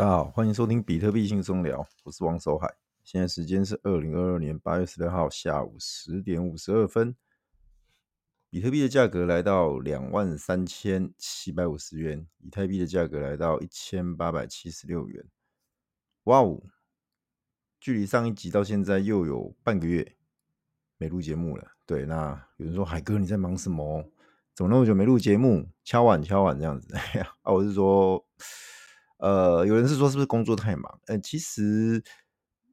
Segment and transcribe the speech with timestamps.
[0.00, 2.74] 大家好，欢迎收听比特币轻松聊，我是王守海。
[3.04, 7.14] 现在时间是二零二二年八月十六号下午十点五十二分，
[8.48, 15.22] 比特币的价格来到两万三千七百五十元，以太币的价格来到一千八百七十六元。
[16.24, 16.62] 哇哦，
[17.78, 20.16] 距离上一集到现在又有半个月
[20.96, 21.72] 没录节目了。
[21.84, 24.10] 对，那有人说海哥你在忙什么？
[24.54, 25.68] 怎么那么久没录节目？
[25.84, 26.88] 敲碗敲碗这样子。
[26.96, 28.26] 哎呀，啊，我是说。
[29.20, 31.00] 呃，有人是说是不是工作太忙？
[31.06, 32.02] 呃，其实，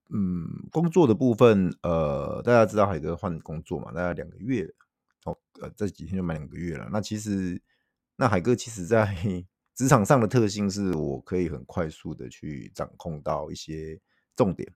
[0.09, 4.63] 嗯，工作的部分，呃，大家知道海哥换工作嘛，大概两个月，
[5.25, 6.87] 哦，呃，这几天就满两个月了。
[6.89, 7.61] 那其实，
[8.15, 9.13] 那海哥其实在
[9.75, 13.99] 职场上的特性是我可以很快速的去掌控到一些
[14.35, 14.71] 重点，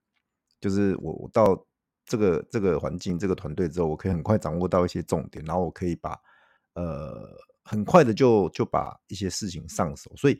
[0.59, 1.65] 就是我我到
[2.05, 6.19] 这个这个环境这个团队之后，我可以很快掌握到一些重点，然后我可以把
[6.73, 7.29] 呃
[7.63, 10.37] 很快的就就把一些事情上手，所以。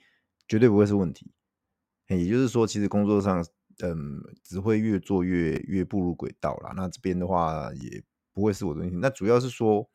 [0.52, 1.32] 绝对不会是问题，
[2.10, 3.42] 也就是说，其实工作上，
[3.82, 6.73] 嗯，只会越做越越步入轨道啦。
[6.75, 8.03] 那这边的话，也
[8.34, 8.98] 不会是我的问题。
[8.98, 9.90] 那主要是说，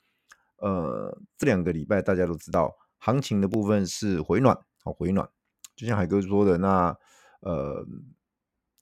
[0.56, 5.28] 呃，这两个礼拜大家都知道，行情的部分是回暖，好回暖。
[5.74, 6.96] 就像海哥说的，那
[7.40, 7.86] 呃，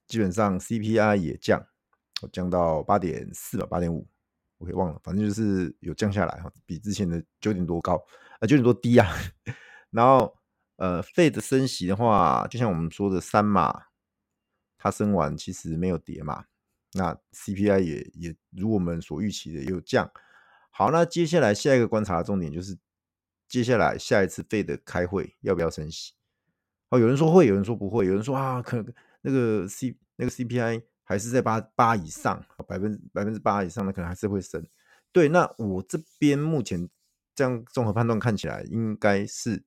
[0.07, 1.61] 基本上 CPI 也降，
[2.31, 4.07] 降到八点四吧，八点五，
[4.59, 7.97] 我给忘了，反正就是有降下来哈，比之前的九点多高，
[8.39, 9.09] 啊，九点多低啊，
[9.91, 10.33] 然后。
[10.77, 13.85] 呃，Fed 升息的话，就像我们说的三码，
[14.77, 16.47] 它升完其实没有跌嘛。
[16.95, 20.11] 那 CPI 也也如我们所预期的也有降。
[20.71, 22.77] 好，那接下来下一个观察的重点就是，
[23.49, 26.15] 接下来下一次 Fed 开会要不要升息？
[26.91, 34.67] 哦，有人说会，有人说不会，有人说啊，可能那个 C 那个 CPI 还是在八八以上，百分百分之八以上的可能还是会升。
[35.13, 36.89] 对，那我这边目前
[37.33, 39.65] 这样综合判断看起来应该是。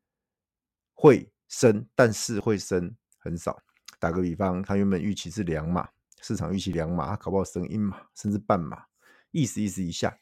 [0.99, 3.61] 会升，但是会升很少。
[3.99, 5.87] 打个比方，他原本预期是两码，
[6.21, 8.85] 市场预期两码，他搞不好升一码，甚至半码，
[9.29, 10.17] 意思意思一下。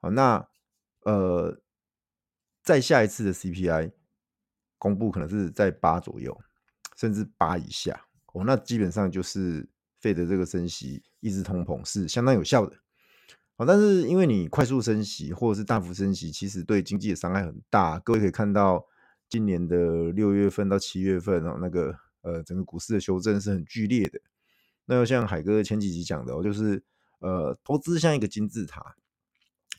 [0.00, 0.48] 好，那
[1.00, 1.60] 呃，
[2.62, 3.92] 再下一次的 CPI
[4.78, 6.40] 公布可能是在八左右，
[6.96, 8.06] 甚至八以下。
[8.32, 9.68] 哦，那基本上就是
[10.00, 12.76] Fed 的这个升息抑制通膨是相当有效的。
[13.56, 17.98] 好，但是因为你快速升息或者是大幅升息，其实对经济的伤害很大。
[17.98, 18.86] 各位可以看到。
[19.28, 24.20] 今年的六月份到七月份哦，那个呃，整个股市的修正是很剧烈的。
[24.86, 26.82] 那就像海哥前几集讲的哦，就是
[27.20, 28.96] 呃，投资像一个金字塔，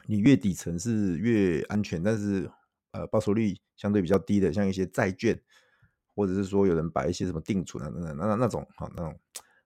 [0.05, 2.49] 你越底层是越安全，但是
[2.91, 5.41] 呃，报酬率相对比较低的，像一些债券，
[6.15, 9.19] 或者是说有人把一些什么定存啊等等，那那那种哈，那种，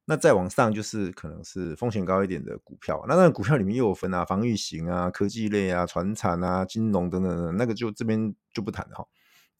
[0.05, 3.03] 那再往上就是可能是风险高一点的股票。
[3.07, 9.05] 那那股票里面又有分啊，防御型啊、科技类啊、传产啊、金融等等等，那个就这边就不谈了哈。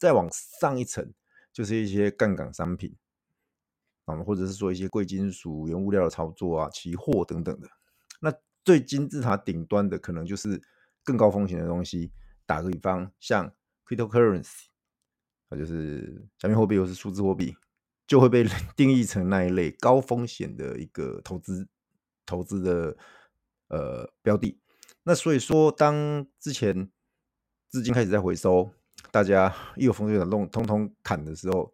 [0.04, 0.28] 再往
[0.60, 1.14] 上一层，
[1.50, 2.94] 就是一些杠杆商品
[4.04, 7.66] 啊，或者是说一些贵金属、原物料的操作啊、期货等等的。
[8.20, 8.30] 那
[8.62, 10.62] 最金字塔顶端的，可能就是
[11.02, 12.12] 更高风险的东西。
[12.44, 13.50] 打个比方，像
[13.86, 14.66] cryptocurrency，
[15.48, 17.56] 啊就是加密货币，又是数字货币，
[18.06, 18.44] 就会被
[18.76, 21.66] 定义成那一类高风险的一个投资
[22.26, 22.94] 投资的
[23.68, 24.60] 呃标的。
[25.04, 26.90] 那所以说，当之前
[27.70, 28.70] 资金开始在回收。
[29.14, 31.72] 大家一有风吹草动，通通砍的时候，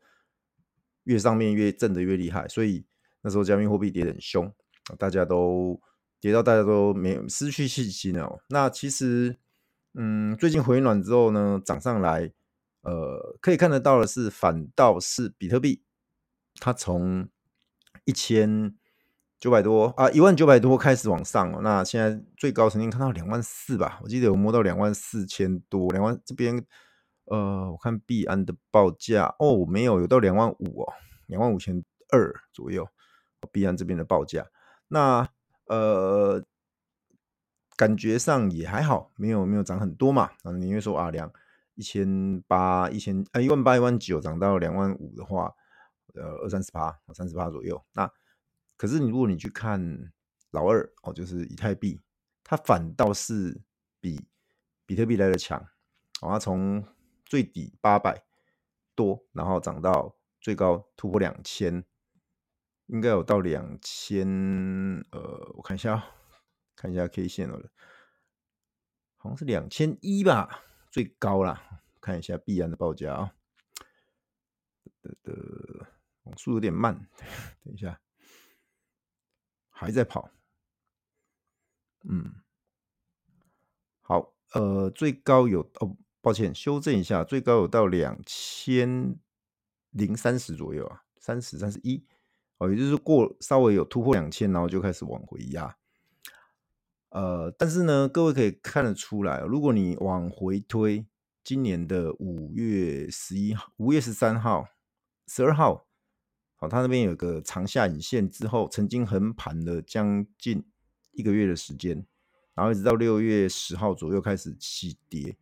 [1.05, 2.85] 越上面越震得越厉害，所以
[3.23, 4.53] 那时候加密货币跌得很凶，
[4.99, 5.81] 大家都
[6.21, 8.43] 跌到大家都没失去信心了。
[8.51, 9.39] 那其实，
[9.95, 12.31] 嗯，最近回暖之后呢，涨上来，
[12.83, 15.83] 呃，可以看得到的是，反倒是比特币，
[16.57, 17.27] 它从
[18.05, 18.77] 一千
[19.39, 26.63] 九百多啊，一万九百多开始往上，那现在最高曾经看到两万四吧，我记得有摸到两万四千多，两万这边。
[27.31, 30.93] 呃，我看币安的报价哦，没有，有到两万五哦，
[31.27, 31.83] 两万五千
[32.13, 32.87] 二左右。
[33.53, 34.47] 币安这边的报价，
[34.89, 35.27] 那
[35.65, 36.45] 呃，
[37.75, 40.33] 感觉上也还好，没有没有涨很多嘛。
[40.43, 41.33] 啊，你会说啊，两
[41.75, 45.55] 一千八、一千啊，一万八、一万九涨到两万五的话，
[46.13, 47.83] 呃，二三十趴，三十趴左右。
[47.95, 48.13] 那
[48.77, 50.13] 可是你如果你去看
[50.51, 51.99] 老二哦，就是以太币，
[52.45, 53.59] 它反倒是
[54.03, 54.21] 比
[54.85, 55.59] 比特币来的强，
[56.21, 56.85] 哦，它从
[57.31, 58.25] 最底八百
[58.97, 61.85] 多，然后涨到最高突破两千，
[62.87, 64.27] 应该有到两千。
[65.13, 66.05] 呃，我看一下，
[66.75, 67.71] 看一下 K 线了，
[69.17, 71.85] 好像是两千一吧，最高啦。
[72.01, 73.33] 看一下必安的报价啊，
[75.01, 75.87] 的的
[76.25, 77.09] 网速有点慢，
[77.63, 78.01] 等一下，
[79.69, 80.33] 还在跑。
[82.03, 82.43] 嗯，
[84.01, 85.97] 好，呃，最高有哦。
[86.21, 89.17] 抱歉，修正一下，最高有到两千
[89.91, 92.05] 零三十左右啊，三十、三十一，
[92.59, 95.77] 哦，也就是过稍微有突破两千，然后就开始往回压。
[97.09, 101.07] 呃，但是呢，各位可以看得出来，如果你往回推，
[101.43, 104.67] 今年的五月十一号、五月十三号、
[105.27, 105.89] 十二号，
[106.55, 110.65] 好，它那边有个长下影线之后，曾经横盘了将近
[111.13, 112.07] 一个月的时间，
[112.55, 115.37] 然后一直到六月十号左右开始起跌，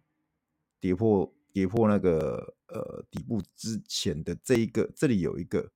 [0.80, 5.70] 跌破跌破那个呃底部之前的这一个，这里有一个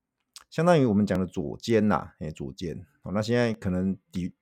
[0.51, 4.33] 相当于我们讲的左肩呐，哎，左肩，好，那现在可能底。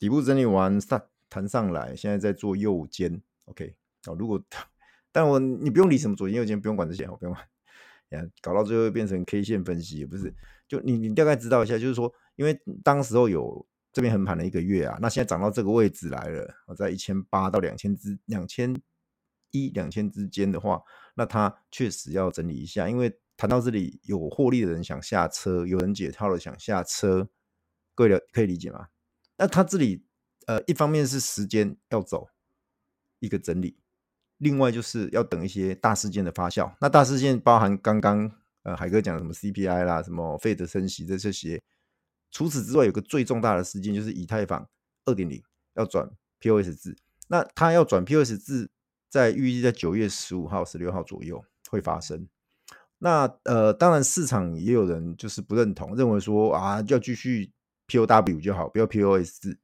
[0.00, 3.74] 底部整理完上弹上来，现在在做右肩，OK，
[4.06, 4.40] 哦，如果
[5.10, 7.44] 但我你不用理什么左肩右肩，不用管这些，我不用管，
[8.10, 10.32] 呀搞到最后变成 K 线分析也不是，
[10.68, 18.72] 就你你大概知道一下，就是说，因为当时候有这边横盘了一个月啊，那现在涨到这个位置来了，我在一千八到两千之两千
[19.50, 20.82] 一两千之间的话，
[21.14, 27.28] 那它确实要整理一下，因为谈到这里有获利的人想下车，有人解套了想下车，
[27.94, 28.88] 各位了可以理解吗？
[29.36, 30.04] 那它这里，
[30.46, 32.28] 呃，一方面是时间要走
[33.20, 33.78] 一个整理，
[34.38, 36.74] 另外就是要等一些大事件的发酵。
[36.80, 38.30] 那大事件包含刚刚
[38.64, 41.62] 呃海哥讲的什么 CPI 啦，什么费德升息的这些。
[42.30, 44.68] 除此之外，有个最重大的事件就是以太坊
[45.06, 45.42] 二点零
[45.74, 46.10] 要转
[46.40, 46.96] POS 制。
[47.28, 48.70] 那它要转 POS 制，
[49.08, 52.28] 在预计在九月十五号、十六号左右会发生。
[52.98, 57.52] 那呃，当然市场也有人就是不认同，认为说啊，要继续。
[57.90, 59.58] POW 就好，不要 POS 字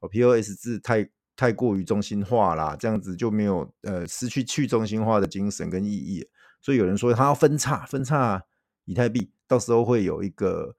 [0.00, 6.26] 哦，POS 字太太过于中心化啦，这样子就没有呃失去去中心化的精神跟意义。
[6.60, 8.42] 所以有人说他要分叉分叉
[8.84, 10.74] 以太币，到时候会有一个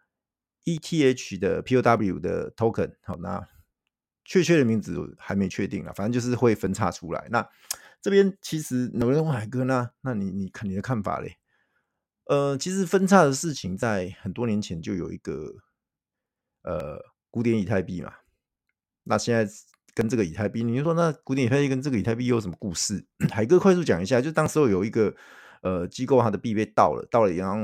[0.66, 2.92] ETH 的 POW 的 token。
[3.06, 3.48] 好，那
[4.26, 7.30] 确切的名字还没确定啊，反正就是会分叉出来。
[7.32, 7.48] 那
[8.02, 11.38] 这边其实有人问海哥，呢那你你看你的看法嘞？
[12.26, 15.56] 呃，其实分叉的事情在很多年前就有一个。
[16.62, 17.00] 呃，
[17.32, 18.12] 古典以太币嘛，
[19.06, 19.50] 那现在
[19.96, 23.06] 跟这个以太币，你就说那古典以太币跟这个以太币有什么故事？
[23.32, 25.16] 海哥快速讲一下，就当时候有一个
[25.62, 27.58] 呃机构，它的币被盗了，盗了，然后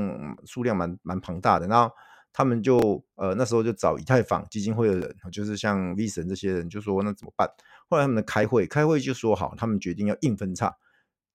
[0.46, 1.94] 数量蛮蛮庞大的，然后
[2.32, 7.46] 他们就呃那时候就找以太坊基金会的人，就是像 V 神这些人，就说那怎么办？
[7.88, 10.76] 后来他们开会，开会就说好，他们决定要硬分叉，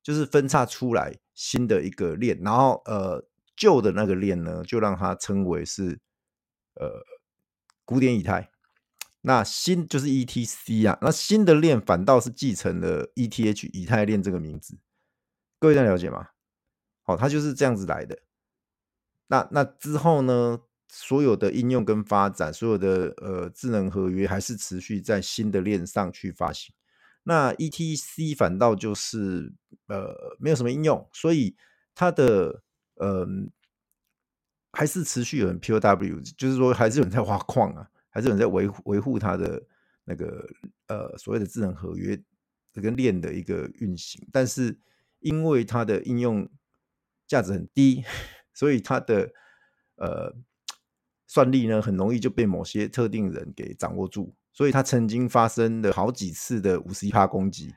[0.04, 3.26] 就是分叉出来新的一个链，然后呃
[3.56, 6.00] 旧的那个链呢，就让它称为是
[6.76, 7.04] 呃。
[7.84, 8.50] 古典以太，
[9.22, 14.80] 那新就是 ETC 啊，那新的链反倒是继承了 ETH 以太链这个名字，
[15.60, 16.30] 各位这样了解吗？
[17.02, 18.20] 好，它就是这样子来的。
[19.28, 26.76] 那那之后呢，所有的应用跟发展，所有的呃智能合约还是持续在新的链上去发行。
[27.24, 29.54] 那 ETC 反倒就是
[29.88, 31.56] 呃没有什么应用，所以
[31.96, 32.62] 它的
[32.96, 33.28] 呃。
[34.74, 39.62] 还是持续有人 POW，就是说还是有人在挖矿啊，还是有人在维维护它的
[40.06, 40.48] 那个
[40.88, 42.18] 呃所谓的智能合约
[42.72, 44.80] 这个链的一个运行，但是
[45.20, 46.50] 因为它的应用
[47.28, 48.06] 价值很低，
[48.56, 49.34] 所以它的
[49.98, 50.34] 呃
[51.32, 57.74] 算力呢很容易就被某些特定人给掌握住，所以它曾经发生了好几次的五十一趴攻击，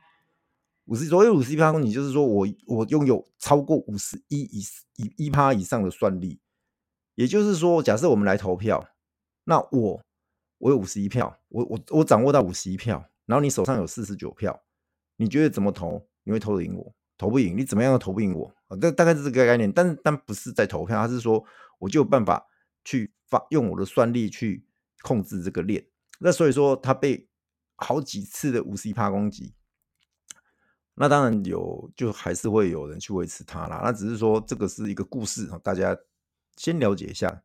[0.86, 4.64] 五十所谓五十一趴攻击就是说我我拥有超过五十一以
[5.26, 6.40] 一趴以上的算力。
[7.14, 8.84] 也就是说，假设我们来投票，
[9.44, 10.02] 那我
[10.58, 14.64] 我有五十一票，我我我掌握到五十一票，然后你手上有四十九票，
[15.16, 16.04] 你觉得怎么投？
[16.24, 16.92] 你会投得赢我？
[17.16, 18.76] 投不赢，你怎么样都投不赢我啊？
[18.80, 21.44] 这大概是这个概念，但但不是在投票，它是说
[21.78, 22.44] 我就有办法
[22.84, 24.66] 去发用我的算力去
[25.02, 25.86] 控制这个链。
[26.18, 27.28] 那所以说，它被
[27.76, 29.54] 好几次的五 C 趴攻击，
[30.94, 33.80] 那当然有，就还是会有人去维持它啦。
[33.84, 35.96] 那只是说这个是一个故事，大家。
[36.56, 37.42] 先了解一下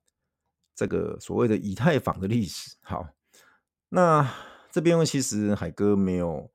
[0.75, 2.75] 这个所谓的以太坊的历史。
[2.83, 3.07] 好，
[3.89, 4.31] 那
[4.71, 6.51] 这边其实海哥没有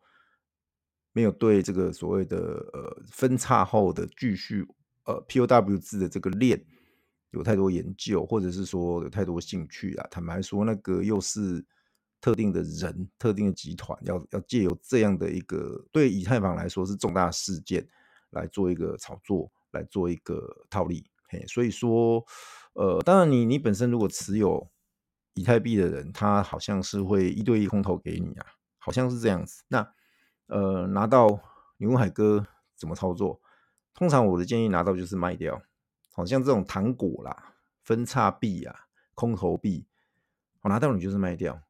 [1.11, 2.37] 没有对这个所谓的
[2.73, 4.65] 呃分叉后的继续
[5.03, 6.65] 呃 POW 制的这个链
[7.35, 10.07] 有太多研究，或者是说有太多兴趣啊。
[10.11, 11.63] 坦白说，那个又是
[12.21, 17.87] 特定的人、特定的集团，要要借由这样的一个对以太坊来说是重大事件
[18.31, 21.05] 来做一个炒作，来做一个套利。
[21.29, 22.25] 嘿所以说，
[22.75, 24.71] 呃，当然你你本身如果持有
[25.35, 28.47] 以太币的人，他好像是会一对一空投给你啊，
[28.79, 29.65] 好像是这样子。
[29.69, 29.87] 那
[30.47, 31.41] 呃，拿到
[31.79, 33.41] 你问海哥怎么操作？
[33.95, 35.61] 通常我的建议拿到就是卖掉，
[36.17, 39.85] 好像这种糖果啦、分叉币啊、空投币，
[40.63, 41.61] 我拿到你就是卖掉，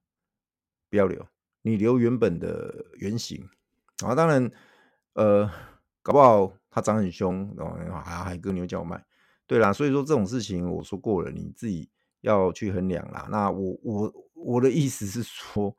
[0.91, 1.27] 不要留，
[1.63, 3.49] 你留原本的原型
[4.05, 4.15] 啊。
[4.15, 4.51] 当然，
[5.15, 5.51] 呃，
[6.03, 9.03] 搞不好它涨很凶，然后海海哥你又叫我卖。
[9.47, 13.27] 对啦，所以说这种事情我说过了，你自己要去衡量啦。
[13.31, 15.75] 那我我我的意思是说，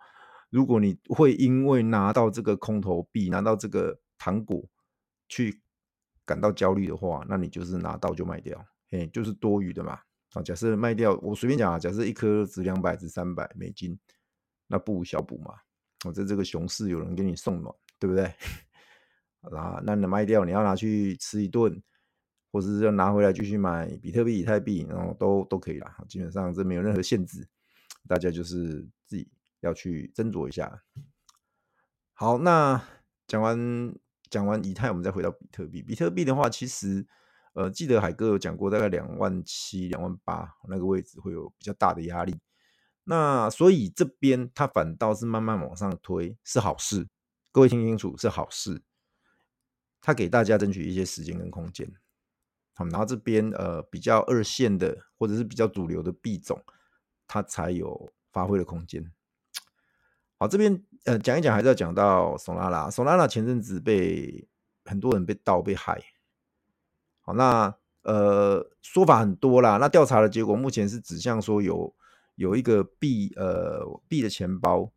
[0.49, 4.67] 如果你会因为拿到这个空投币，拿到这个糖果
[5.27, 5.61] 去
[6.25, 9.99] 感到焦虑的话，那你就是拿到就卖掉，嘿，就是多余的嘛。
[10.33, 13.97] 啊，假设卖掉，我随便讲啊，假设一颗值两百至三百美金，
[14.67, 15.53] 那不无小补嘛。
[16.05, 18.25] 我在这个熊市有人给你送暖，对不对？
[19.57, 21.81] 啊，那你卖掉，你要拿去吃一顿。
[22.51, 25.93] 或者是要拿回来继续买比特币、以太币，然后都都可以啦。
[26.07, 27.45] 基本上这没有任何限制，
[28.07, 29.29] 大家就是自己
[29.59, 30.81] 要去斟酌一下。
[32.13, 32.81] 好，那
[33.27, 33.93] 讲完
[34.35, 35.81] 讲完以太，我们再回到比特币。
[35.81, 37.07] 比特币的话，其实
[37.53, 42.35] 呃，记得海哥有讲过，大概两万七、两万八那个位置会有比较大的压力。
[43.05, 47.07] 那所以这边它反倒是慢慢往上推，是好事。
[47.53, 48.83] 各位听清楚，是好事。
[50.01, 51.89] 它给大家争取一些时间跟空间。
[52.73, 56.61] 好，然后这边呃比较二线的或者是比较主流的币种，
[57.25, 59.09] 它才有发挥的空间。
[60.37, 62.91] 好，这边呃讲一讲，还是要讲到 Solana。
[62.91, 64.47] Solana 前阵子被
[64.83, 66.01] 很多人被盗被害。
[67.21, 69.77] 好，那呃说法很多啦。
[69.77, 71.95] 那调查的结果目前是指向说有
[72.35, 74.91] 有一个币呃币的钱包，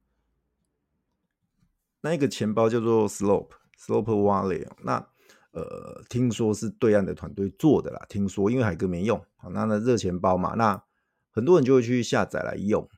[2.01, 4.69] 那一个钱包叫做 Slope Slope Wallet。
[4.83, 5.07] 那
[5.53, 8.05] 呃，听说是对岸的团队做的啦。
[8.09, 10.83] 听说，因为海哥没用，好，那那热钱包嘛，那
[11.31, 12.89] 很多人就会去下载来用。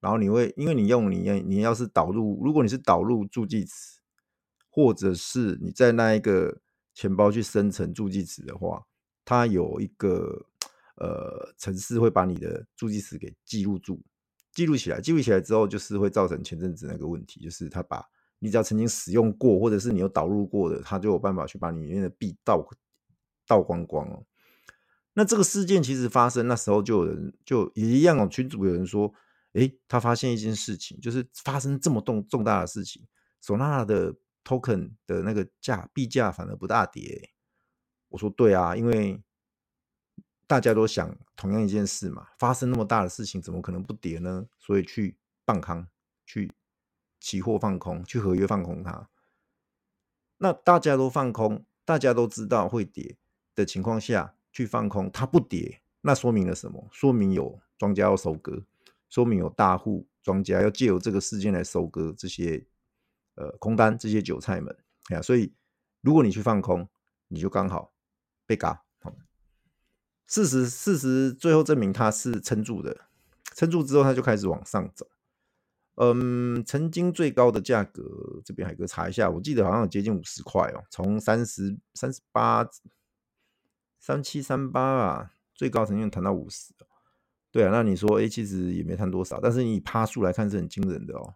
[0.00, 4.00] 然后你会，因为你用，你你要是导入，如果你是导入助记词，
[4.68, 6.60] 或者是你在那一个
[6.94, 8.86] 钱包去生成助记词的话，
[9.24, 10.46] 它有一个
[10.96, 14.02] 呃程式会把你的助记词给记录住，
[14.52, 18.04] 记录起来，记录起来之后，就是会造成前阵子那个问题，就是他把。
[18.42, 22.66] 你只要曾经使用过，或者是你有导入过的，他就有办法去把里面的币盗
[23.46, 24.24] 盗光光哦。
[25.12, 29.12] 那这个事件其实发生那时候就有人就也一样哦，群主有人说，
[29.52, 33.06] 诶，他发现一件事情，就是发生这么重重大的事情
[33.42, 34.14] ，Solana 的
[34.44, 37.30] token 的那个价币价反而不大跌。
[38.08, 39.22] 我说对啊，因为
[40.46, 44.46] 大家都想同样一件事嘛，发生那么大的事情，怎么可能不跌呢？
[44.58, 45.86] 所以去放空
[46.24, 46.52] 去。
[47.22, 49.10] 期货放空，去合约放空它。
[50.38, 53.18] 那大家都放空，大家都知道会跌
[53.54, 56.88] 的情况下去放空，它不跌，那说明了什么？
[56.90, 58.64] 说明有庄家要收割，
[59.10, 62.66] 说明有大户庄家要借由这个事件来收割这些
[63.34, 64.74] 呃空单，这些韭菜们。
[65.10, 65.52] 哎呀，所以
[66.00, 66.88] 如果你去放空，
[67.28, 67.92] 你就刚好
[68.46, 68.84] 被嘎。
[70.26, 72.96] 事实事实最后证明它是撑住的，
[73.56, 75.04] 撑住之后它就开始往上走。
[75.96, 82.64] 嗯，曾经最高的价格，这边海哥查一下，我记得好像有接近五十块哦，从三十三十八
[83.98, 86.72] 三七三八啊，最高曾经谈到五十。
[87.52, 91.34] 对啊，那你说，哎，其实也没谈多少，但是你以趴数来看是很惊人的哦。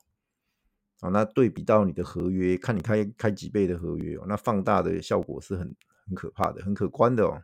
[1.01, 5.75] 啊，那对比到你的合约，看你开开几倍的合约哦，那放大的效果是很
[6.07, 7.43] 很可怕的，很可观的哦。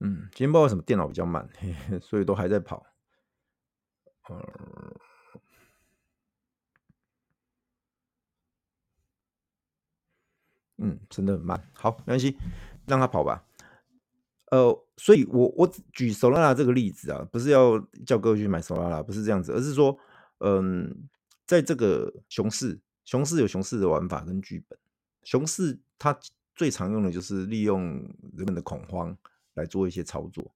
[0.00, 2.84] 嗯，今天不知道为什么电脑比较慢，嘿嘿，所以都还在跑。
[10.78, 11.62] 嗯，真的很慢。
[11.74, 12.36] 好，没关系，
[12.86, 13.44] 让他跑吧。
[14.50, 19.96] 呃，所以我我举 Solana 这个例子啊，不是要叫各位去买 Solana，不是这样子，而是说，
[20.38, 21.08] 嗯，
[21.46, 24.78] 在这个熊市，熊市有熊市的玩法跟剧本。
[25.22, 26.18] 熊市它
[26.54, 27.82] 最常用的就是利用
[28.36, 29.16] 人们的恐慌
[29.54, 30.54] 来做一些操作。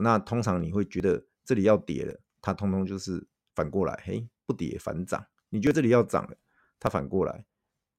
[0.00, 2.18] 那通常你会觉得这里要跌了。
[2.40, 5.24] 它通通就是反过来，嘿，不跌反涨。
[5.48, 6.36] 你觉得这里要涨了，
[6.78, 7.44] 它反过来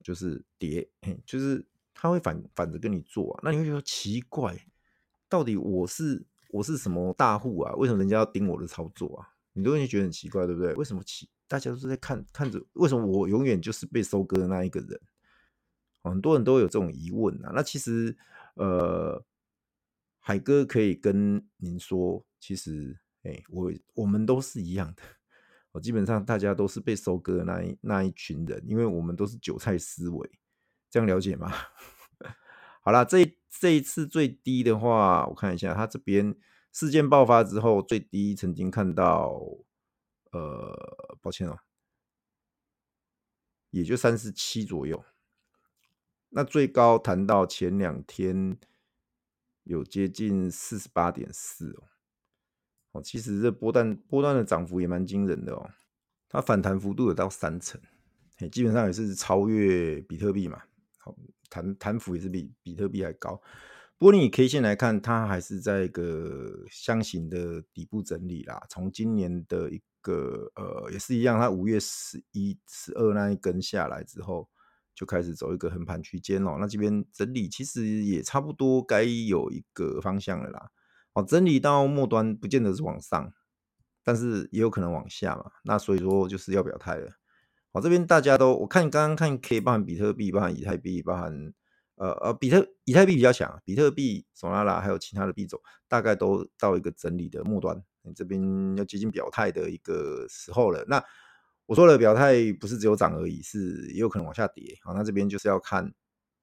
[0.04, 3.40] 就是跌，嘿，就是它会反反着跟你做啊。
[3.44, 4.56] 那你会觉得奇怪，
[5.36, 7.74] 到底我是我是什么大户啊？
[7.76, 9.28] 为什么人家要盯我的操作啊？
[9.52, 10.74] 你都会觉得很奇怪，对不对？
[10.76, 11.30] 为什么奇？
[11.46, 15.02] 大家都是在看看着，为什么我永远就是被收割的那一个人？
[16.04, 17.52] 很多人都有这种疑问啊。
[17.54, 18.16] 那其实，
[18.54, 19.22] 呃，
[20.20, 22.98] 海哥可以跟您说，其实。
[23.24, 25.02] 哎，我我们都是一样的，
[25.72, 30.30] 我基本上大家都是被收割的那一那一群人，因为我们都是韭菜思维，
[30.92, 31.52] 这样了解吗？
[32.86, 33.26] 好啦，这
[33.60, 36.36] 这一次最低的话，我看一下，他这边
[36.72, 39.40] 事件爆发之后最低曾经看到，
[40.32, 41.58] 呃，抱歉哦，
[43.70, 45.04] 也就三十七左右，
[46.30, 48.58] 那最高谈到前两天
[49.64, 51.72] 有接近四十八点四
[52.92, 53.02] 哦。
[53.02, 55.70] 其实这波段波段的涨幅也蛮惊人的哦，
[56.30, 57.82] 它反弹幅度有到三成，
[58.50, 60.64] 基本上也是超越比特币嘛。
[61.00, 61.14] 好，
[61.50, 63.42] 弹弹幅也是比比特币还高。
[63.98, 68.62] 不过你以 K 线来看，它还是在一个箱型的底部整理啦。
[68.70, 74.50] 从今年的一个呃也是一样，它五月十一、十二那一根下来之后，
[74.94, 76.58] 就开始走一个横盘区间哦。
[76.60, 80.72] 那这边整理其实也差不多该有一个方向了啦。
[81.14, 83.32] 哦，整理到末端不见得是往上，
[84.04, 85.50] 但是也有可能往下嘛。
[85.64, 87.14] 那所以说就是要表态了。
[87.76, 91.54] 好，这边大家都我看刚刚看 K 包含比特币，包含以太币，包含。
[91.98, 100.84] 呃呃，比特以太币比较强，比特币、索拉拉还有其他的币种，大概都到一个整理的末端，你这边要接近表态的一个时候了。
[100.90, 101.02] 那
[101.66, 104.78] 我说了，表态不是只有涨而已，是也有可能往下跌。
[104.84, 105.94] 好，那这边就是要看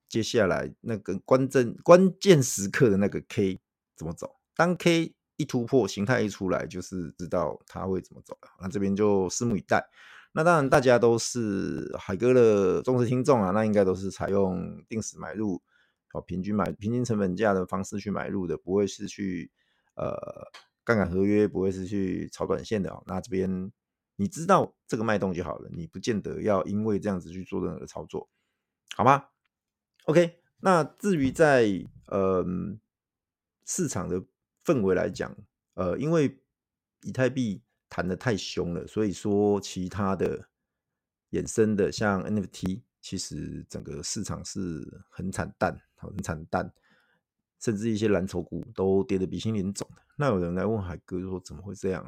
[0.09, 3.59] 接下来那个关键关键时刻的那个 K
[3.95, 4.37] 怎么走。
[4.57, 8.49] 当 K 一突破，形态一出来，就是知道它会怎么走了。
[8.59, 9.87] 那这边就拭目以待。
[10.35, 15.62] 那当然，大家都是海哥的忠实听众啊，那应该都是采用定时买入，
[16.15, 19.51] 哦，平均买平均成本价的方式去买入的，不会是去
[19.95, 20.17] 呃
[20.85, 23.05] 杠杆合约，不会是去炒短线的哦。
[23.07, 23.71] 那这边
[24.17, 28.31] 你知道这个脉动就好了，你不见得要因为这样子去做任何的操作，
[28.97, 29.27] 好吗
[30.07, 31.69] ？OK，那至于在
[32.07, 32.43] 呃
[33.67, 34.25] 市场的
[34.65, 35.37] 氛围来讲，
[35.75, 36.41] 呃，因为
[37.03, 37.62] 以太币。
[37.93, 40.49] 谈得太凶了，所以说其他的
[41.33, 46.73] 衍生的像 NFT，其实整个市场是很惨淡，很惨淡，
[47.61, 50.01] 甚至一些蓝筹股都跌得鼻青脸肿的。
[50.17, 52.03] 那有人来问海哥说：“怎么会这样？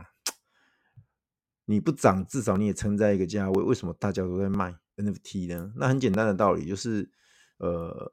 [1.67, 7.11] 你不涨，至少你也撑在一个价位，为什么大家都在卖 NFT 呢？”那很简单的道理就是，
[7.59, 8.11] 呃，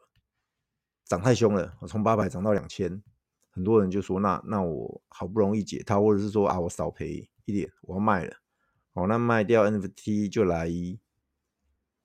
[1.06, 3.02] 涨太凶了，我从八百涨到两千，
[3.50, 8.38] 很多人就说：“那那我好不容易解套，或者是说啊，我少赔。”点我要卖了，
[8.94, 10.70] 好，那卖掉 NFT 就来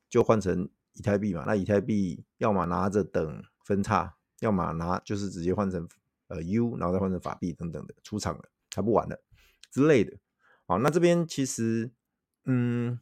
[0.08, 1.44] 就换成以太币嘛。
[1.46, 5.88] 那以太币要么拿着等分叉，要么拿就是直接换成
[6.28, 9.20] 呃 U，然后再换成法币等等的出场了，还不玩了
[9.70, 10.16] 之类的。
[10.66, 11.90] 好，那这边其实
[12.44, 12.98] 嗯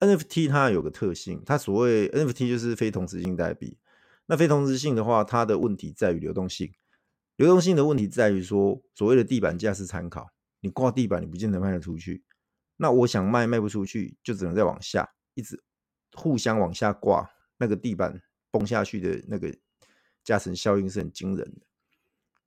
[0.00, 3.78] ，NFT 它有个特性，它所谓 NFT 就是非同质性代币。
[4.26, 6.72] 那非同质性的话，它的问题在于流动性，
[7.36, 10.30] 流动性的问题在于说所谓的地板价是参考。
[10.60, 12.24] 你挂地板，你不见得卖得出去。
[12.76, 15.62] 那我想卖，卖不出去，就只能再往下，一直
[16.12, 17.30] 互相往下挂。
[17.58, 19.56] 那个地板崩下去的那个
[20.22, 21.62] 加成效应是很惊人的。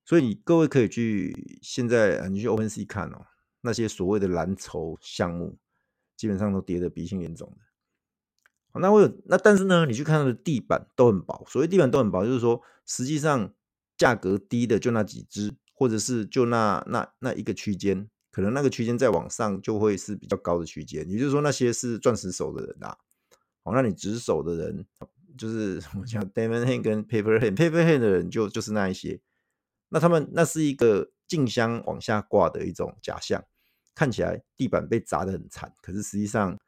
[0.06, 3.26] 所以你各位可以去现在你去 OpenSea 看哦，
[3.62, 5.58] 那些所谓的蓝筹项目，
[6.16, 8.80] 基本上都跌得鼻青脸肿的。
[8.80, 11.44] 那我有那，但是呢，你去看它的地板都很薄。
[11.48, 13.52] 所谓地板都很薄，就是说实际上
[13.98, 15.56] 价格低的就那几只。
[15.80, 22.98] 或者是就那那那一个区间，可能那个区间再往上就会是比较高的区间，也就是说那些是钻石手的人啊，
[23.64, 24.86] 哦，那你直手的人，
[25.38, 29.22] 就是 我讲 Diamond Hand 跟 Paper Hand，Paper Hand 的人就就是那一些，
[29.88, 33.42] 那他们那是一个竞相往下挂的一种假象，
[33.96, 36.60] 看起来地板被砸得很惨，可是实际上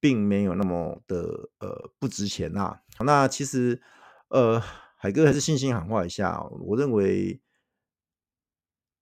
[0.00, 2.80] 并没有那么的呃不值钱呐、啊。
[3.04, 3.82] 那其实
[4.28, 4.58] 呃
[4.96, 7.42] 海哥还是信心喊话一下、我认为。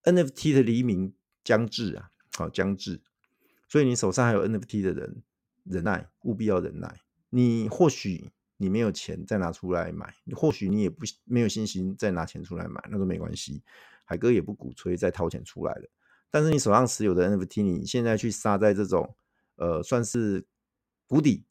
[0.04, 3.00] NFT 的黎明将至啊，好将至，
[3.68, 5.22] 所以你手上还有 NFT 的人，
[5.64, 7.00] 忍耐，务必要忍耐。
[7.30, 13.62] 你或许你没有钱再拿出来买，或许你也不没有信心再拿钱出来买，那都没关系。
[14.04, 15.88] 海哥也不鼓吹再掏钱出来了。
[16.30, 19.14] 但是你手上持有的 NFT，你现在去杀在这种
[19.56, 20.44] 呃算是
[21.06, 21.44] 谷底，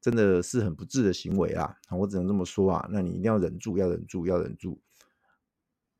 [0.00, 1.76] 真的是很不智的行为啊！
[1.90, 4.80] 我只能这么说啊，那你一定要忍住，要忍住，要忍住。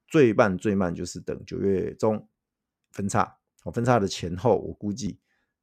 [0.07, 2.29] 最慢最慢就是等九月中
[2.93, 5.19] 分叉，哦，分叉的前后，我估计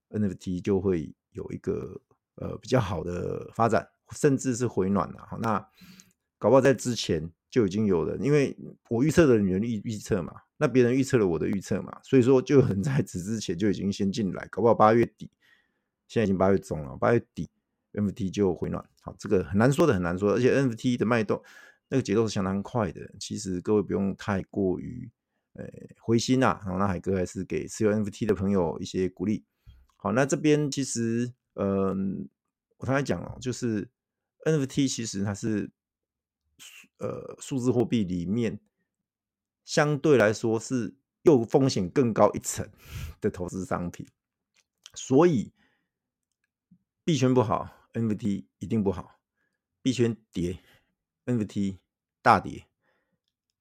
[0.10, 2.02] NFT 就会有一个
[2.36, 5.26] 呃比较好的发展，甚至是回暖了。
[5.30, 5.60] 好，那
[6.38, 8.58] 搞不好在之前就已经有了，因为
[8.90, 15.30] 我预测的人预预测嘛，那别人预测了我的预测嘛，所以说就很在此之前就已经先进来，搞不好八月底，
[16.08, 17.50] 现在已经八月中了，八月底
[17.94, 18.84] NFT 就回暖。
[19.02, 21.42] 好，这个很难说的，很难说，而且 NFT 的脉动。
[21.92, 25.12] 那个节奏是相当快的，其实各位不用太过于
[25.56, 25.66] 呃
[26.00, 26.62] 灰心呐、啊。
[26.64, 29.44] 然后那海哥还是给持有 NFT 的朋友一些鼓励。
[29.98, 31.94] 好，那这边其实呃，
[32.78, 33.90] 我刚才讲了，就是
[34.46, 35.70] NFT 其实它是
[37.00, 38.62] 呃数字货币里面
[39.66, 42.66] 相对来说是又风险更高一层
[43.20, 44.08] 的投资商品，
[44.94, 45.52] 所以
[47.04, 49.20] 币圈不好，NFT 一定不好，
[49.82, 50.58] 币圈跌。
[51.26, 51.78] NFT
[52.22, 52.66] 大跌，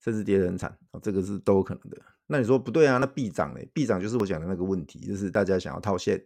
[0.01, 1.99] 甚至跌得很惨，这个是都有可能的。
[2.27, 2.99] 那你说不对啊？
[2.99, 3.61] 那币涨呢？
[3.73, 6.25] 币涨就是我讲的那个问题，就是大家想要套现，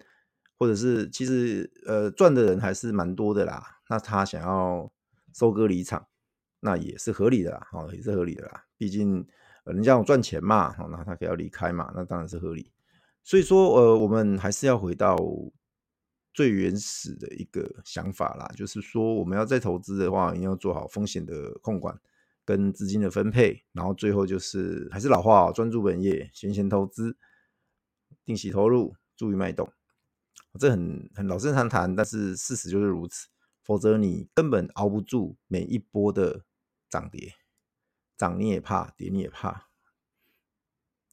[0.58, 3.80] 或者是其实呃赚的人还是蛮多的啦。
[3.88, 4.92] 那他想要
[5.34, 6.06] 收割离场，
[6.60, 8.64] 那也是合理的啦，哦，也是合理的啦。
[8.76, 9.26] 毕竟
[9.64, 12.70] 人家有赚钱嘛，那他可要离开嘛，那当然是合理。
[13.22, 15.16] 所以说，呃，我们还是要回到
[16.34, 21.98] 最原始的一个想法啦，就是说，我们要再投资的话，一定要做好风险的控管
[22.44, 27.16] 跟资金的分配，然后最后就是还是老话，专注本业，闲钱投资，
[28.24, 29.72] 定期投入，注意脉动。
[30.58, 33.28] 这很很老生常谈，但是事实就是如此。
[33.62, 36.44] 否则你根本熬不住每一波的
[36.90, 37.32] 涨跌，
[38.16, 39.68] 涨你也怕，跌你也怕。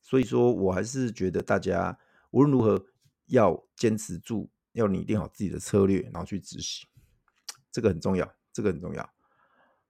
[0.01, 1.97] 所以说我还是觉得大家
[2.31, 2.86] 无论如何
[3.27, 6.88] 要坚持住，要拟定好自己的策略，然后去执行，
[7.71, 9.10] 这个很重要，这个很重要。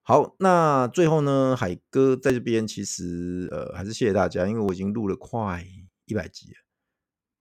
[0.03, 5.65] 好，那最后呢，海哥在这边其实呃还是谢谢大家，因为我已经录了快
[6.05, 6.57] 一百集了，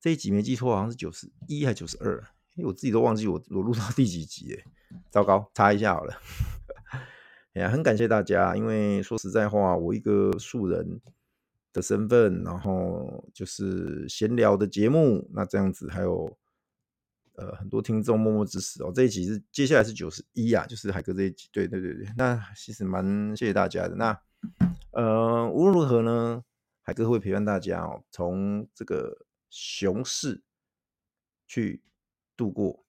[0.00, 2.22] 这一集没记错好像是九十一还是九十二，
[2.54, 4.64] 因为我自己都忘记我我录到第几集哎。
[5.08, 6.20] 糟糕，查一下好了。
[7.54, 11.00] 哎呀，很感谢大家，因为说实在话，我一个素人
[11.72, 16.36] 的身份，然后就是闲聊的节目，那这样子还有
[17.40, 18.92] 呃很多听众默默支持哦。
[18.94, 23.94] 这一集是接下来是九十一啊，就是海哥这一集，对对对对，那其实蛮谢谢大家的。
[23.96, 24.20] 那
[24.92, 26.44] 呃无论如何呢，
[26.82, 30.42] 海哥会陪伴大家哦，从这个熊市
[31.46, 31.82] 去
[32.36, 32.84] 度过，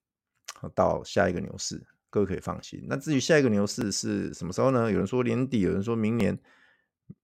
[0.74, 1.84] 到下一个牛市。
[2.10, 2.84] 各位可以放心。
[2.86, 4.92] 那至于下一个牛市是什么时候呢？
[4.92, 6.38] 有人说年底，有人说明年，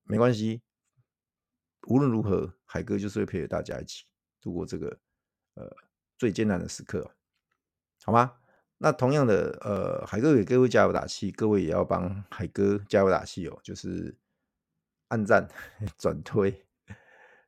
[0.05, 0.63] 没关系。
[1.89, 4.07] 无论如何，海哥就是会陪着大家一起
[4.41, 4.99] 度过这个
[5.57, 5.77] 呃
[6.17, 7.15] 最艰难的时刻，
[8.05, 8.33] 好吗？
[8.79, 14.17] 那同样的，呃，海哥给各位加油打气，各位也要帮海哥加油打气哦，就是
[15.09, 15.49] 按赞、
[15.99, 16.65] 转推，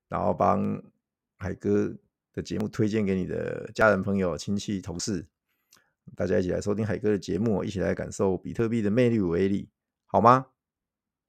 [0.09, 0.83] 然后帮
[1.39, 1.95] 海哥
[2.33, 5.25] 的节目推荐给你的家人、朋友、亲戚、同事。
[6.17, 9.71] 大家一起来收听海哥的节目，一起来感受比特币的魅力与威力，
[10.07, 10.47] 好吗？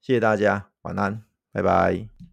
[0.00, 2.31] 谢谢大家，晚安，拜拜。